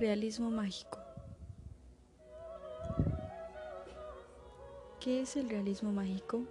[0.00, 0.98] Realismo mágico.
[4.98, 6.44] ¿Qué es el realismo mágico?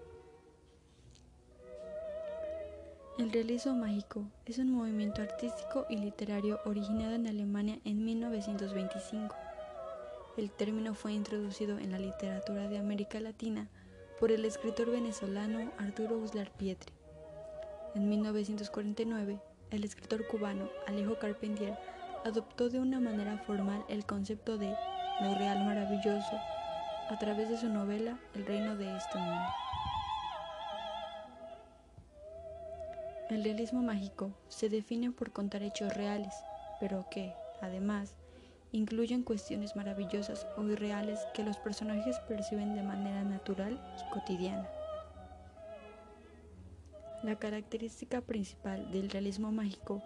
[3.17, 9.35] El realismo mágico es un movimiento artístico y literario originado en Alemania en 1925.
[10.37, 13.67] El término fue introducido en la literatura de América Latina
[14.19, 16.93] por el escritor venezolano Arturo Uslar Pietri.
[17.95, 19.39] En 1949,
[19.71, 21.75] el escritor cubano Alejo Carpentier
[22.25, 24.75] adoptó de una manera formal el concepto de
[25.21, 26.39] lo real maravilloso
[27.09, 29.47] a través de su novela El reino de este mundo.
[33.29, 36.33] El realismo mágico se define por contar hechos reales,
[36.79, 38.15] pero que, además,
[38.71, 44.67] incluyen cuestiones maravillosas o irreales que los personajes perciben de manera natural y cotidiana.
[47.23, 50.01] La característica principal del realismo mágico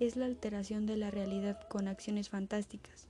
[0.00, 3.08] es la alteración de la realidad con acciones fantásticas,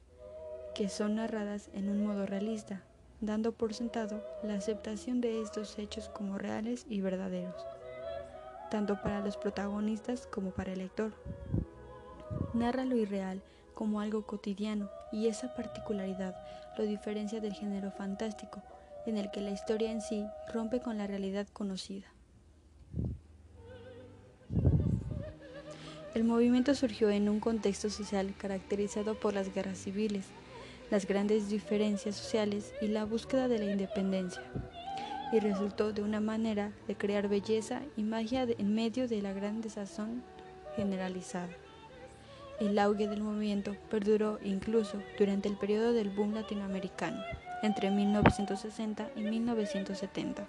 [0.75, 2.83] que son narradas en un modo realista,
[3.21, 7.67] dando por sentado la aceptación de estos hechos como reales y verdaderos,
[8.71, 11.13] tanto para los protagonistas como para el lector.
[12.55, 13.43] Narra lo irreal
[13.75, 16.37] como algo cotidiano y esa particularidad
[16.77, 18.63] lo diferencia del género fantástico,
[19.07, 22.07] en el que la historia en sí rompe con la realidad conocida.
[26.19, 30.25] El movimiento surgió en un contexto social caracterizado por las guerras civiles,
[30.91, 34.43] las grandes diferencias sociales y la búsqueda de la independencia,
[35.33, 39.61] y resultó de una manera de crear belleza y magia en medio de la gran
[39.61, 40.25] desazón
[40.75, 41.51] generalizada.
[42.59, 47.23] El auge del movimiento perduró incluso durante el periodo del boom latinoamericano,
[47.63, 50.49] entre 1960 y 1970.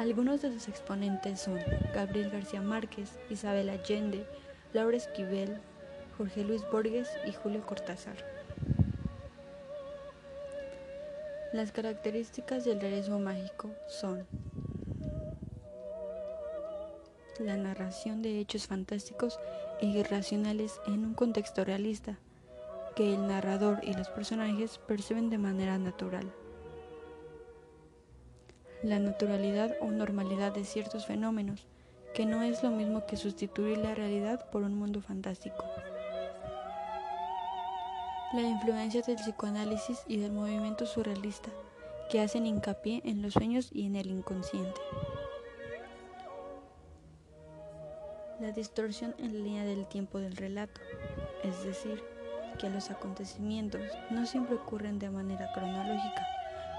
[0.00, 1.58] Algunos de sus exponentes son
[1.92, 4.26] Gabriel García Márquez, Isabel Allende,
[4.72, 5.58] Laura Esquivel,
[6.16, 8.16] Jorge Luis Borges y Julio Cortázar.
[11.52, 14.26] Las características del realismo mágico son
[17.38, 19.38] la narración de hechos fantásticos
[19.82, 22.16] e irracionales en un contexto realista,
[22.96, 26.32] que el narrador y los personajes perciben de manera natural
[28.82, 31.66] la naturalidad o normalidad de ciertos fenómenos,
[32.14, 35.64] que no es lo mismo que sustituir la realidad por un mundo fantástico.
[38.32, 41.50] La influencia del psicoanálisis y del movimiento surrealista,
[42.10, 44.80] que hacen hincapié en los sueños y en el inconsciente.
[48.40, 50.80] La distorsión en la línea del tiempo del relato,
[51.44, 52.02] es decir,
[52.58, 56.26] que los acontecimientos no siempre ocurren de manera cronológica,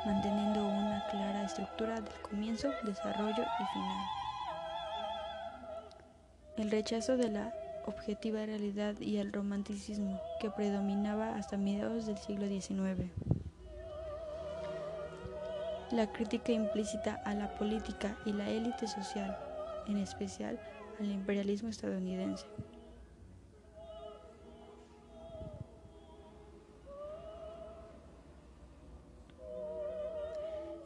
[0.05, 4.07] manteniendo una clara estructura del comienzo, desarrollo y final.
[6.57, 7.53] El rechazo de la
[7.85, 13.09] objetiva realidad y el romanticismo que predominaba hasta mediados del siglo XIX.
[15.91, 19.37] La crítica implícita a la política y la élite social,
[19.87, 20.59] en especial
[20.99, 22.45] al imperialismo estadounidense.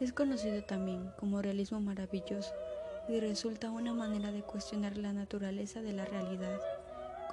[0.05, 2.53] Es conocido también como realismo maravilloso
[3.09, 6.61] y resulta una manera de cuestionar la naturaleza de la realidad.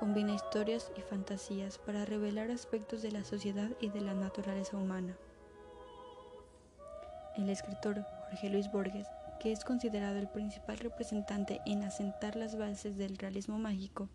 [0.01, 5.15] Combina historias y fantasías para revelar aspectos de la sociedad y de la naturaleza humana.
[7.37, 9.07] El escritor Jorge Luis Borges,
[9.39, 14.09] que es considerado el principal representante en asentar las bases del realismo mágico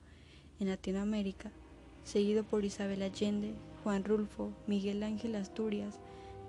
[0.59, 1.51] en Latinoamérica,
[2.03, 3.53] seguido por Isabel Allende,
[3.83, 5.99] Juan Rulfo, Miguel Ángel Asturias,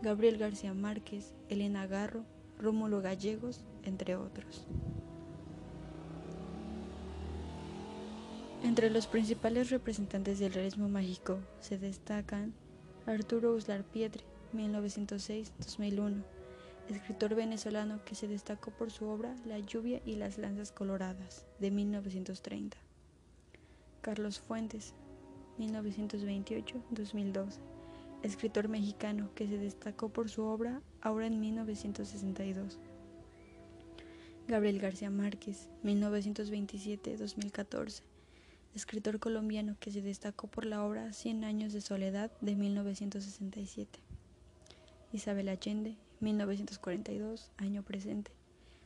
[0.00, 2.24] Gabriel García Márquez, Elena Garro,
[2.56, 4.64] Rómulo Gallegos, entre otros.
[8.62, 12.54] Entre los principales representantes del realismo mágico se destacan
[13.06, 14.22] Arturo Uslar Pietri,
[14.54, 16.22] 1906-2001,
[16.88, 21.72] escritor venezolano que se destacó por su obra La lluvia y las lanzas coloradas, de
[21.72, 22.76] 1930.
[24.00, 24.94] Carlos Fuentes,
[25.58, 27.77] 1928-2012
[28.22, 32.78] escritor mexicano que se destacó por su obra Ahora en 1962.
[34.48, 38.02] Gabriel García Márquez, 1927-2014,
[38.74, 44.00] escritor colombiano que se destacó por la obra Cien años de soledad de 1967.
[45.12, 48.32] Isabel Allende, 1942, año presente,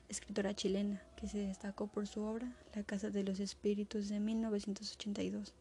[0.08, 5.55] escritora chilena que se destacó por su obra La Casa de los Espíritus de 1982.